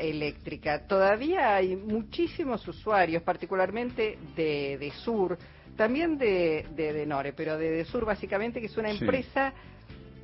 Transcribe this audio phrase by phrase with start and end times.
[0.00, 0.86] eléctrica.
[0.86, 5.38] Todavía hay muchísimos usuarios, particularmente de, de Sur,
[5.76, 9.52] también de, de, Nore, pero de, de Sur básicamente, que es una empresa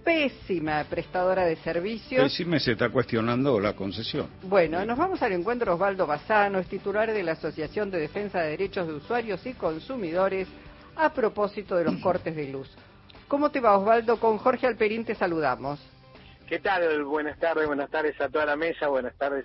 [0.06, 2.22] pésima prestadora de servicios.
[2.22, 4.28] Pésima se está cuestionando la concesión.
[4.42, 8.51] Bueno, nos vamos al encuentro Osvaldo Bazano, es titular de la Asociación de Defensa de
[8.51, 10.47] Derechos de Usuarios y Consumidores,
[10.95, 12.71] a propósito de los cortes de luz.
[13.27, 14.21] ¿Cómo te va, Osvaldo?
[14.21, 15.81] Con Jorge Alperín te saludamos.
[16.48, 17.02] ¿Qué tal?
[17.05, 19.45] Buenas tardes, buenas tardes a toda la mesa, buenas tardes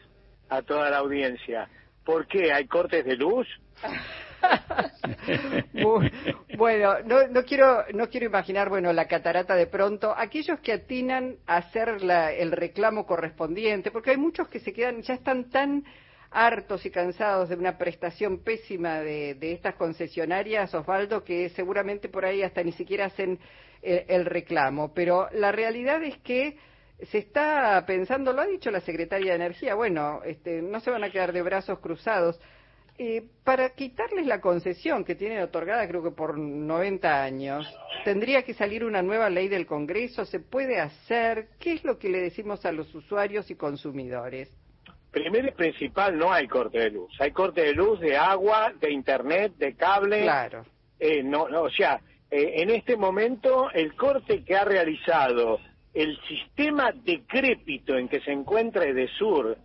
[0.52, 1.70] a toda la audiencia.
[2.04, 2.52] ¿Por qué?
[2.52, 3.48] ¿Hay cortes de luz?
[6.58, 11.38] bueno, no, no, quiero no quiero imaginar bueno la catarata de pronto aquellos que atinan
[11.48, 15.86] a hacer la, el reclamo correspondiente porque hay muchos que se quedan ya están tan
[16.32, 22.42] hartos y cansados de una prestación pésima de, estas concesionarias Osvaldo que seguramente por ahí
[22.42, 23.40] hasta ni siquiera hacen
[23.84, 26.58] el, el reclamo pero la realidad es que
[27.10, 31.04] se está pensando, lo ha dicho la secretaria de Energía, bueno, este, no se van
[31.04, 32.40] a quedar de brazos cruzados.
[32.98, 37.68] Eh, para quitarles la concesión que tienen otorgada creo que por 90 años,
[38.04, 41.48] tendría que salir una nueva ley del Congreso, ¿se puede hacer?
[41.60, 44.52] ¿Qué es lo que le decimos a los usuarios y consumidores?
[45.10, 47.12] Primero y principal, no hay corte de luz.
[47.20, 50.22] Hay corte de luz de agua, de internet, de cable.
[50.22, 50.66] Claro.
[51.00, 52.00] Eh, no, no, o sea,
[52.30, 55.60] eh, en este momento el corte que ha realizado
[55.94, 59.58] el sistema decrépito en que se encuentra Edesur,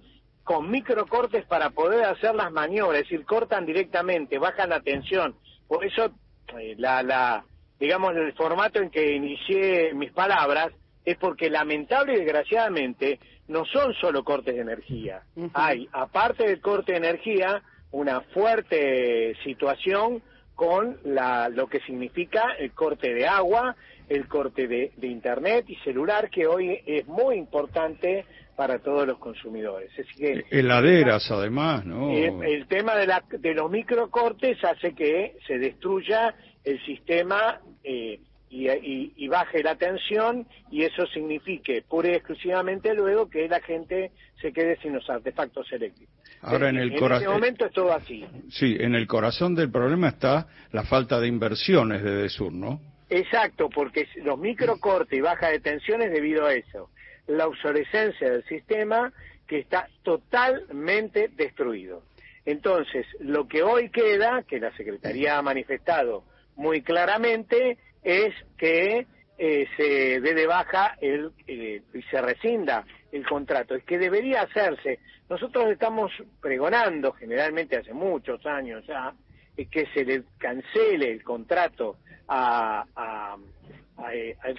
[0.42, 5.34] con microcortes para poder hacer las maniobras, es decir, cortan directamente, bajan la tensión.
[5.66, 6.12] Por eso,
[6.56, 7.44] eh, la, la,
[7.80, 10.68] digamos, el formato en que inicié mis palabras
[11.04, 13.18] es porque lamentable y desgraciadamente
[13.48, 15.22] no son solo cortes de energía.
[15.52, 20.22] Hay, aparte del corte de energía, una fuerte situación
[20.56, 23.76] con la, lo que significa el corte de agua,
[24.08, 28.24] el corte de, Internet y celular, que hoy es muy importante
[28.56, 29.90] para todos los consumidores.
[30.16, 32.10] que, Heladeras, además, ¿no?
[32.10, 36.34] Eh, el, tema de, la, de los microcortes hace que se destruya
[36.64, 43.48] el sistema eh, y, baje la tensión y eso signifique pura y exclusivamente luego que
[43.48, 46.14] la gente se quede sin los artefactos eléctricos.
[46.42, 48.24] Ahora en el en este momento es todo así.
[48.50, 52.80] Sí, en el corazón del problema está la falta de inversiones de Desur, ¿no?
[53.08, 56.90] Exacto, porque los microcortes y baja de tensión es debido a eso.
[57.26, 59.12] La obsolescencia del sistema
[59.46, 62.02] que está totalmente destruido.
[62.44, 66.24] Entonces, lo que hoy queda, que la Secretaría ha manifestado
[66.56, 69.04] muy claramente, es que
[69.36, 73.74] eh, se dé de baja el, eh, y se rescinda el contrato.
[73.74, 75.00] Es que debería hacerse.
[75.28, 79.12] Nosotros estamos pregonando, generalmente hace muchos años ya,
[79.56, 81.96] que se le cancele el contrato
[82.28, 83.36] a, a,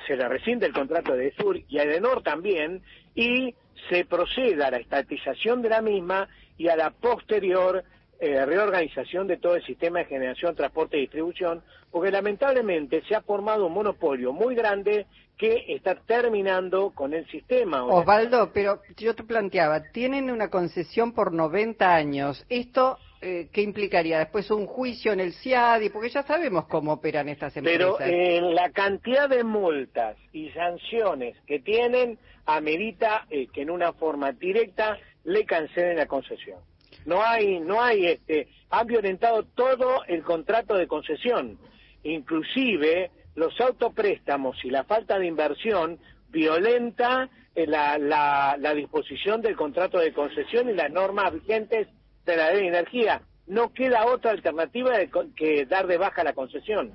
[0.05, 2.81] se le rescinde el contrato de Sur y a Edenor también
[3.15, 3.55] y
[3.89, 6.27] se proceda a la estatización de la misma
[6.57, 7.85] y a la posterior
[8.19, 11.61] eh, reorganización de todo el sistema de generación, transporte y distribución,
[11.91, 15.05] porque lamentablemente se ha formado un monopolio muy grande
[15.37, 17.83] que está terminando con el sistema.
[17.85, 22.43] Osvaldo, pero yo te planteaba, tienen una concesión por 90 años.
[22.49, 25.89] Esto eh, ¿qué implicaría después un juicio en el CIADI?
[25.89, 27.95] Porque ya sabemos cómo operan estas empresas.
[27.97, 33.93] Pero en la cantidad de multas y sanciones que tienen, amerita eh, que en una
[33.93, 36.59] forma directa le cancelen la concesión.
[37.07, 41.57] No hay, no hay, este, han violentado todo el contrato de concesión,
[42.03, 45.97] inclusive los autopréstamos y la falta de inversión
[46.29, 51.87] violenta eh, la, la, la disposición del contrato de concesión y las normas vigentes
[52.25, 53.21] de la energía.
[53.47, 54.91] No queda otra alternativa
[55.35, 56.91] que dar de baja la concesión.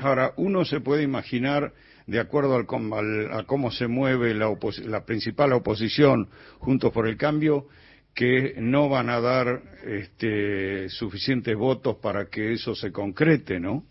[0.00, 1.72] Ahora, uno se puede imaginar,
[2.06, 4.52] de acuerdo al, a cómo se mueve la,
[4.84, 7.66] la, principal oposición Juntos por el Cambio,
[8.14, 13.84] que no van a dar este, suficientes votos para que eso se concrete, ¿no?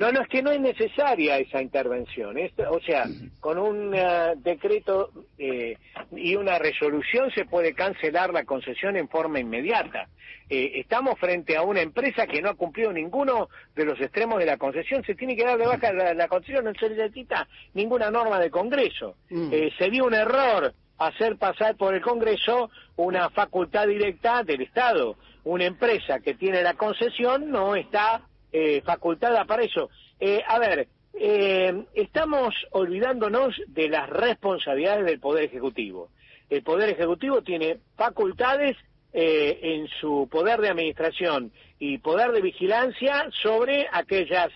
[0.00, 2.34] No, no, es que no es necesaria esa intervención.
[2.70, 3.04] o sea,
[3.38, 5.76] con un eh, decreto eh,
[6.12, 10.08] y una resolución se puede cancelar la concesión en forma inmediata.
[10.48, 14.46] Eh, estamos frente a una empresa que no ha cumplido ninguno de los extremos de
[14.46, 15.04] la concesión.
[15.04, 19.16] Se tiene que dar de baja la, concesión, no se necesita ninguna norma de Congreso.
[19.28, 19.50] Mm.
[19.76, 25.16] se dio un error hacer pasar por el Congreso una facultad directa del Estado.
[25.44, 29.88] Una empresa que tiene la concesión no está eh, facultada para eso.
[30.20, 36.10] Eh, a ver, eh, estamos olvidándonos de las responsabilidades del Poder Ejecutivo.
[36.50, 38.76] El Poder Ejecutivo tiene facultades
[39.12, 41.50] en su poder de administración
[41.80, 44.52] y poder de vigilancia sobre aquellas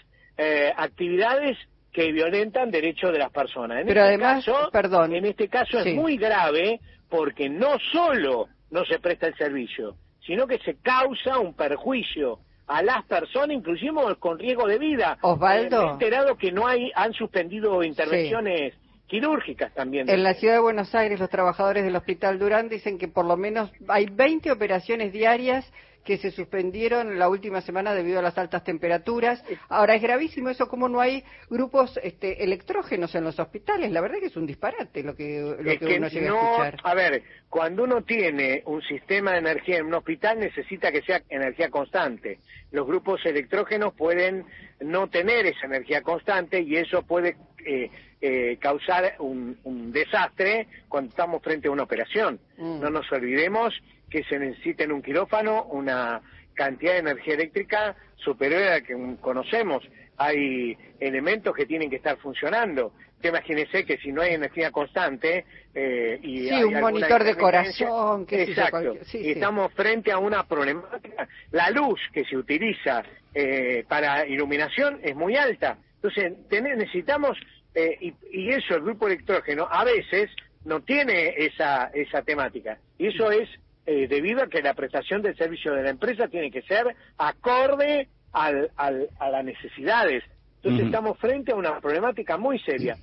[0.76, 1.58] actividades
[1.94, 3.80] que violentan derechos de las personas.
[3.80, 8.48] En Pero este además, caso, perdón, en este caso es muy grave porque no solo
[8.70, 9.94] no se presta el servicio,
[10.26, 15.18] sino que se causa un perjuicio a las personas, inclusive con riesgo de vida.
[15.22, 15.82] Osvaldo.
[15.82, 18.74] Me he enterado que no hay, han suspendido intervenciones
[19.06, 20.08] quirúrgicas también.
[20.08, 23.36] En la ciudad de Buenos Aires, los trabajadores del Hospital Durán dicen que por lo
[23.36, 25.70] menos hay 20 operaciones diarias
[26.04, 29.42] que se suspendieron la última semana debido a las altas temperaturas.
[29.68, 33.90] Ahora, es gravísimo eso, como no hay grupos este, electrógenos en los hospitales.
[33.90, 36.80] La verdad que es un disparate lo que, lo que, uno llega a escuchar.
[36.84, 41.22] A ver, cuando uno tiene un sistema de energía en un hospital, necesita que sea
[41.28, 42.38] energía constante.
[42.70, 44.44] Los grupos electrógenos pueden
[44.80, 47.90] no tener esa energía constante y eso puede eh,
[48.26, 52.40] eh, causar un, desastre cuando estamos frente a una operación.
[52.56, 52.80] Mm.
[52.80, 53.74] No nos olvidemos
[54.08, 56.22] que se necesita en un quirófano una
[56.54, 59.86] cantidad de energía eléctrica superior a la que conocemos.
[60.16, 62.94] Hay elementos que tienen que estar funcionando.
[63.22, 65.44] Imagínese que si no hay energía constante
[65.74, 71.28] eh, y sí, un monitor de corazón, que exacto, sí, estamos frente a una problemática.
[71.50, 73.02] La luz que se utiliza
[73.34, 75.76] eh, para iluminación es muy alta.
[75.96, 77.38] Entonces necesitamos
[77.74, 80.30] eh, y, y, eso el grupo electrógeno a veces
[80.64, 83.48] no tiene esa esa temática y eso es
[83.86, 88.08] eh, debido a que la prestación del servicio de la empresa tiene que ser acorde
[88.32, 90.24] al, a las necesidades.
[90.56, 92.96] Entonces estamos frente a una problemática muy seria.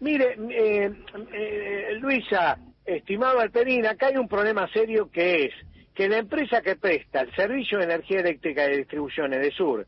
[0.00, 0.92] Mire, eh,
[1.32, 5.54] eh, Luisa, estimado Alperín, acá hay un problema serio que es
[5.94, 9.86] que la empresa que presta el servicio de energía eléctrica de distribución de Sur.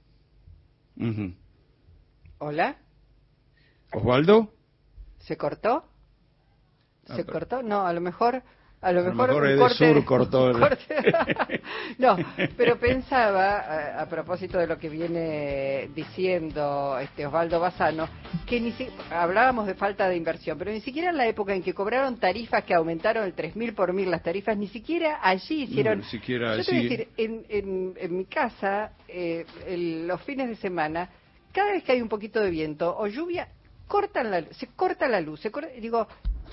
[2.39, 2.75] Hola.
[3.93, 4.53] Osvaldo.
[5.19, 5.85] ¿Se cortó?
[7.07, 7.63] ¿Se ah, cortó?
[7.63, 8.43] No, a lo mejor
[8.81, 10.53] a lo mejor, sur cortó
[11.99, 12.17] no,
[12.57, 18.09] pero pensaba, a, propósito de lo que viene diciendo este Osvaldo Bazano,
[18.47, 18.73] que ni
[19.11, 22.63] hablábamos de falta de inversión, pero ni siquiera en la época en que cobraron tarifas
[22.63, 25.99] que aumentaron el 3.000 por mil las tarifas, ni siquiera allí hicieron...
[25.99, 26.89] ni siquiera Yo allí.
[26.89, 27.45] decir, en,
[27.99, 29.45] en, mi casa, eh,
[30.07, 31.11] los fines de semana,
[31.53, 33.49] cada vez que hay un poquito de viento o lluvia,
[33.89, 35.41] cortan la, se corta la luz.
[35.41, 35.51] Se
[35.81, 36.07] digo,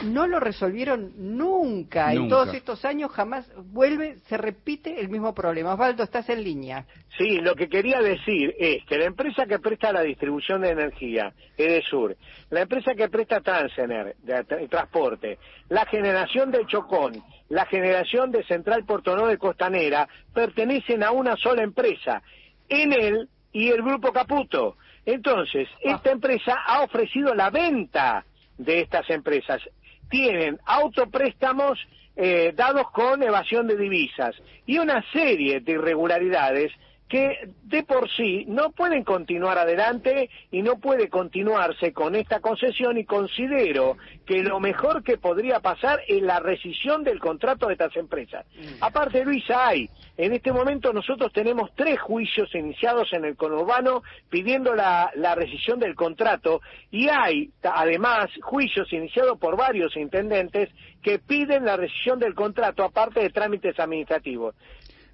[0.03, 2.13] no lo resolvieron nunca.
[2.13, 5.73] En todos estos años jamás vuelve, se repite el mismo problema.
[5.73, 6.85] Osvaldo, estás en línea.
[7.17, 11.33] Sí, lo que quería decir es que la empresa que presta la distribución de energía,
[11.57, 12.15] Edesur,
[12.49, 15.37] la empresa que presta Transener, de, transporte,
[15.69, 21.63] la generación de Chocón, la generación de Central Portonó de Costanera, pertenecen a una sola
[21.63, 22.21] empresa,
[22.67, 24.75] en él y el Grupo Caputo.
[25.05, 25.91] Entonces, ah.
[25.95, 28.25] esta empresa ha ofrecido la venta
[28.57, 29.61] de estas empresas
[30.09, 31.79] tienen autopréstamos
[32.15, 34.35] eh, dados con evasión de divisas
[34.65, 36.71] y una serie de irregularidades
[37.07, 42.97] que de por sí no pueden continuar adelante y no puede continuarse con esta concesión
[42.97, 47.95] y considero que lo mejor que podría pasar es la rescisión del contrato de estas
[47.95, 48.45] empresas.
[48.55, 48.83] Mm.
[48.83, 49.87] Aparte, Luisa, hay,
[50.17, 55.79] en este momento nosotros tenemos tres juicios iniciados en el conurbano pidiendo la, la rescisión
[55.79, 60.69] del contrato y hay además juicios iniciados por varios intendentes
[61.03, 64.55] que piden la rescisión del contrato aparte de trámites administrativos.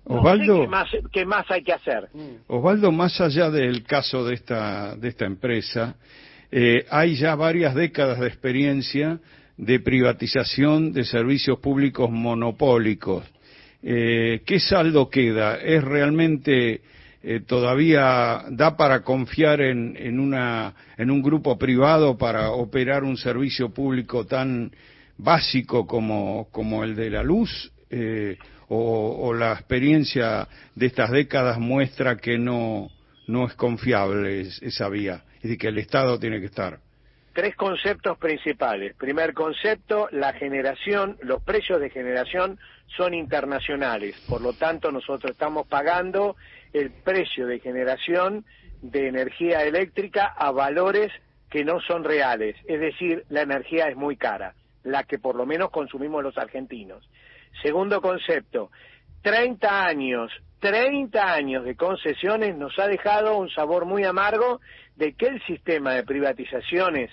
[0.03, 0.67] Osvaldo,
[1.11, 2.09] qué, más, hay que hacer.
[2.13, 2.43] Mm.
[2.47, 5.95] Osvaldo, más allá del caso de esta, de esta empresa,
[6.51, 9.19] eh, hay ya varias décadas de experiencia
[9.57, 13.23] de privatización de servicios públicos monopólicos.
[13.83, 15.55] Eh, ¿Qué saldo queda?
[15.55, 16.81] ¿Es realmente
[17.23, 23.17] eh, todavía da para confiar en, en, una, en un grupo privado para operar un
[23.17, 24.71] servicio público tan
[25.17, 27.71] básico como, como el de la luz?
[28.73, 32.89] O, la experiencia de estas décadas muestra que no,
[33.27, 36.79] no es confiable esa vía y que el Estado tiene que estar?
[37.33, 38.95] Tres conceptos principales.
[38.95, 42.59] Primer concepto, la generación, los precios de generación
[42.95, 46.37] son internacionales, por lo tanto nosotros estamos pagando
[46.71, 48.45] el precio de generación
[48.81, 51.11] de energía eléctrica a valores
[51.49, 55.45] que no son reales, es decir, la energía es muy cara, la que por lo
[55.45, 57.05] menos consumimos los argentinos.
[57.61, 58.71] Segundo concepto,
[59.21, 64.61] 30 años, 30 años de concesiones nos ha dejado un sabor muy amargo
[64.95, 67.09] de que el sistema de privatizaciones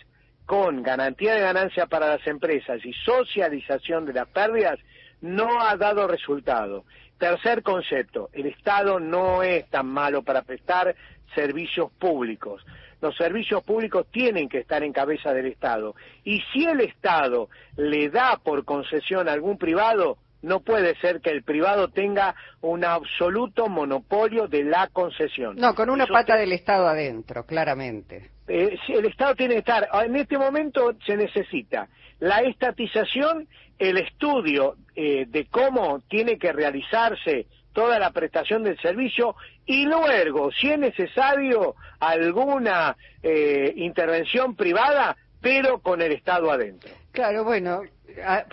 [0.47, 4.79] con garantía de ganancia para las empresas y socialización de las pérdidas
[5.21, 6.85] no ha dado resultado.
[7.19, 10.95] Tercer concepto, el Estado no es tan malo para prestar
[11.35, 12.65] servicios públicos.
[13.01, 15.95] Los servicios públicos tienen que estar en cabeza del Estado.
[16.25, 21.31] Y si el Estado le da por concesión a algún privado, no puede ser que
[21.31, 25.57] el privado tenga un absoluto monopolio de la concesión.
[25.57, 28.31] No, con una pata del Estado adentro, claramente.
[28.47, 31.89] Eh, el Estado tiene que estar, en este momento se necesita
[32.21, 39.37] la estatización, el estudio eh, de cómo tiene que realizarse toda la prestación del servicio
[39.65, 46.91] y luego, si es necesario, alguna eh, intervención privada, pero con el Estado adentro.
[47.13, 47.83] Claro, bueno,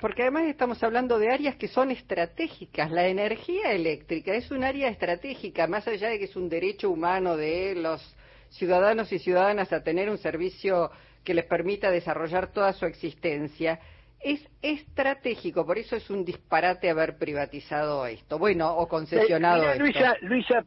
[0.02, 2.92] porque además estamos hablando de áreas que son estratégicas.
[2.92, 7.38] La energía eléctrica es un área estratégica, más allá de que es un derecho humano
[7.38, 8.16] de los
[8.50, 10.92] ciudadanos y ciudadanas a tener un servicio
[11.24, 13.80] que les permita desarrollar toda su existencia.
[14.20, 19.84] Es estratégico, por eso es un disparate haber privatizado esto, bueno, o concesionado esto.
[19.84, 20.66] Luisa, Luisa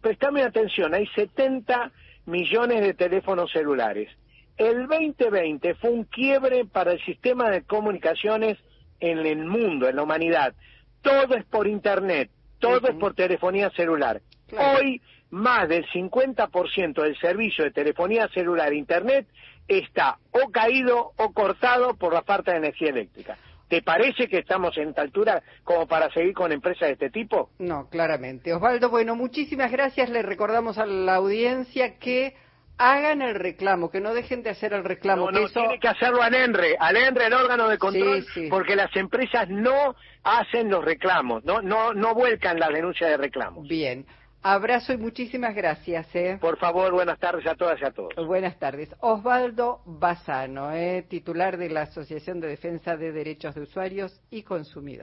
[0.00, 1.92] prestame atención, hay 70
[2.26, 4.10] millones de teléfonos celulares
[4.56, 8.58] el 2020 fue un quiebre para el sistema de comunicaciones
[9.00, 10.54] en el mundo, en la humanidad.
[11.02, 14.22] Todo es por Internet, todo es por telefonía celular.
[14.52, 19.26] Hoy, más del 50% del servicio de telefonía celular e Internet
[19.68, 23.36] está o caído o cortado por la falta de energía eléctrica.
[23.68, 27.50] ¿Te parece que estamos en esta altura como para seguir con empresas de este tipo?
[27.58, 28.54] No, claramente.
[28.54, 30.08] Osvaldo, bueno, muchísimas gracias.
[30.08, 32.36] Le recordamos a la audiencia que
[32.78, 35.30] hagan el reclamo, que no dejen de hacer el reclamo.
[35.30, 38.94] No, no, tiene que hacerlo al ENRE, al ENRE, el órgano de control, porque las
[38.96, 43.66] empresas no hacen los reclamos, no, no, no vuelcan la denuncia de reclamos.
[43.66, 44.06] Bien.
[44.48, 46.06] Abrazo y muchísimas gracias.
[46.14, 46.38] ¿eh?
[46.40, 48.14] Por favor, buenas tardes a todas y a todos.
[48.28, 48.94] Buenas tardes.
[49.00, 51.04] Osvaldo Bazano, ¿eh?
[51.08, 54.94] titular de la Asociación de Defensa de Derechos de Usuarios y Consumidores.